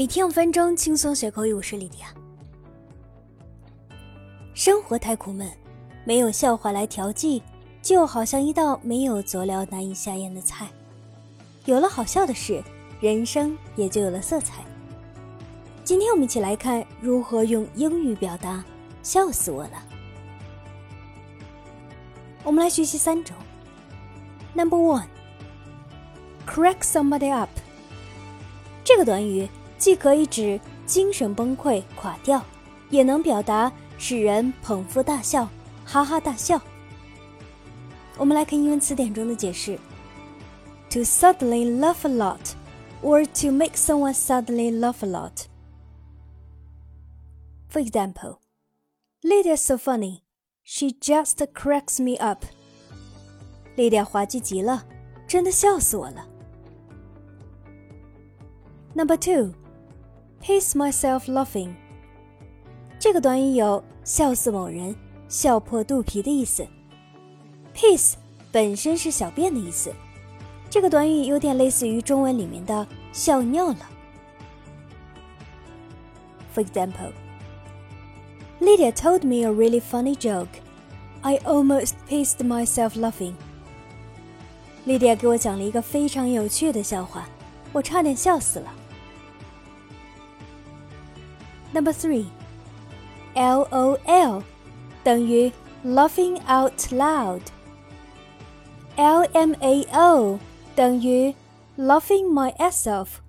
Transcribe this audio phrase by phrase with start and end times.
[0.00, 2.06] 每天五分钟轻松学口语，我是莉迪亚。
[4.54, 5.46] 生活太苦闷，
[6.06, 7.42] 没有笑话来调剂，
[7.82, 10.66] 就好像一道没有佐料难以下咽的菜。
[11.66, 12.64] 有了好笑的事，
[12.98, 14.64] 人生也就有了色彩。
[15.84, 18.64] 今天我们一起来看如何用英语表达
[19.04, 19.84] “笑死我了”。
[22.42, 23.36] 我们来学习三种。
[24.54, 27.50] Number one，crack somebody up。
[28.82, 29.46] 这个短语
[29.80, 32.44] 既可以指精神崩溃、垮掉，
[32.90, 35.48] 也能表达使人捧腹大笑、
[35.86, 36.60] 哈哈大笑。
[38.18, 39.78] 我们来看英文词典中的解释
[40.90, 42.52] ：to suddenly laugh a lot,
[43.02, 45.46] or to make someone suddenly laugh a lot.
[47.70, 48.40] For example,
[49.22, 50.24] Lydia's so funny,
[50.62, 52.44] she just cracks me up.
[53.76, 54.84] Lydia 滑稽极了，
[55.26, 56.26] 真的笑死我了。
[58.92, 59.54] Number two,
[60.42, 61.70] piss myself laughing。
[62.98, 64.94] 这个短语有笑死某人、
[65.28, 66.66] 笑破肚皮的意思。
[67.74, 68.14] piss
[68.52, 69.92] 本身是小便的意思，
[70.68, 73.88] 这个短语有点类似于中文里面的笑尿了。
[76.54, 77.12] For example,
[78.60, 80.48] Lydia told me a really funny joke.
[81.22, 83.34] I almost pissed myself laughing.
[84.86, 87.28] Lydia 给我讲了一个非常有趣的笑话，
[87.72, 88.72] 我差点笑死了。
[91.72, 92.26] Number three,
[93.34, 94.42] L O L
[95.04, 95.52] 等于
[95.84, 97.42] laughing out loud。
[98.96, 100.38] L M A O
[100.74, 101.34] 等于
[101.78, 103.20] laughing my ass off。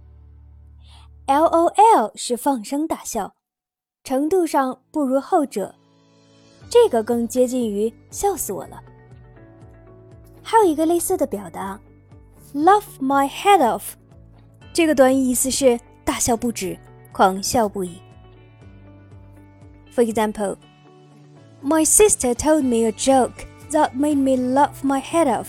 [1.27, 3.35] L O L 是放声大笑，
[4.03, 5.75] 程度上不如后者，
[6.69, 8.81] 这个更接近于笑死我了。
[10.41, 11.79] 还有一个类似的表达
[12.53, 13.93] ，laugh my head off，
[14.73, 16.77] 这个短语意思是大笑不止，
[17.13, 18.01] 狂笑不已。
[19.94, 20.56] For example,
[21.62, 25.46] my sister told me a joke that made me laugh my head off。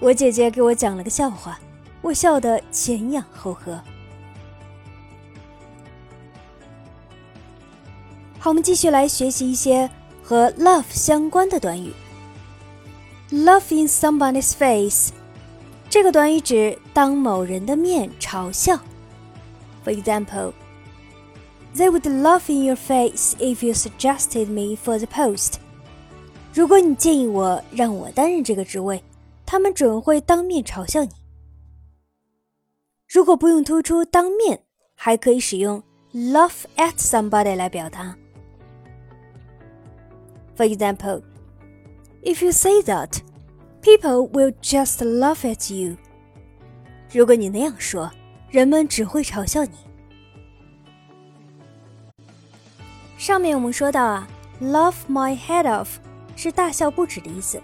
[0.00, 1.58] 我姐姐给我讲了个笑话，
[2.00, 3.80] 我笑得前仰后合。
[8.38, 9.90] 好，我们继续来学习一些
[10.22, 11.92] 和 laugh 相关的短语。
[13.30, 15.12] Laugh in somebody's face，
[15.90, 18.80] 这个短语指当某人的面嘲笑。
[19.84, 20.54] For example,
[21.75, 25.55] They would laugh in your face if you suggested me for the post。
[26.53, 29.03] 如果你建议我让我担任这个职位，
[29.45, 31.11] 他们准会当面嘲笑你。
[33.07, 34.63] 如果不用突出当面，
[34.95, 35.83] 还可以使用
[36.13, 38.15] laugh at somebody 来表达。
[40.55, 41.21] For example.
[42.23, 43.19] If you say that,
[43.83, 45.97] people will just laugh at you.
[47.13, 48.11] 如果你那样说，
[48.49, 49.77] 人们只会嘲笑你。
[53.17, 54.27] 上面我们说到啊
[54.61, 55.87] ，laugh my head off
[56.35, 57.61] 是大笑不止的意思，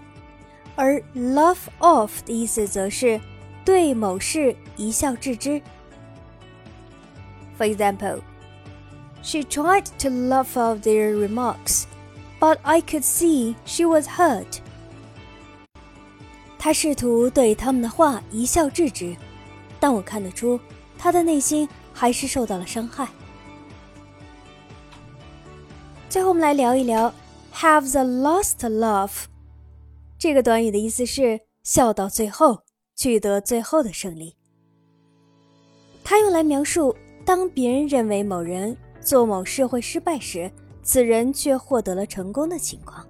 [0.74, 3.20] 而 laugh off 的意思则是
[3.64, 5.60] 对某事一笑置之。
[7.58, 8.20] For example,
[9.22, 11.84] she tried to laugh off their remarks
[12.40, 14.58] but I could see she was hurt.
[16.58, 19.14] 她试图对他们的话一笑置之，
[19.78, 20.58] 但我看得出
[20.98, 23.06] 她的内心还是受到了伤害。
[26.12, 27.10] 最后，我们来聊一聊
[27.54, 29.24] "have the last laugh"
[30.18, 32.64] 这个短语的意思是笑到最后，
[32.94, 34.36] 取得最后的胜利。
[36.04, 40.52] 它用来描述当别人认为某人做某事会失败时。
[40.82, 43.06] 此人却获得了成功的情况。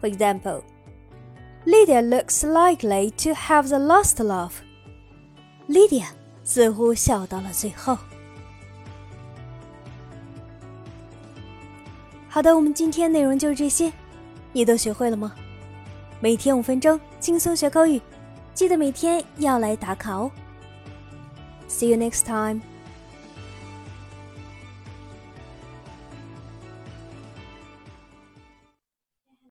[0.00, 0.62] For example,
[1.66, 4.52] Lydia looks likely to have the last laugh.
[5.68, 6.06] Lydia
[6.42, 7.98] 似乎笑到了最后。
[12.28, 13.92] 好的，我们今天内容就是这些，
[14.52, 15.34] 你都学会了吗？
[16.20, 18.00] 每天五分钟，轻松学口语，
[18.52, 20.30] 记得每天要来打卡哦。
[21.68, 22.60] See you next time.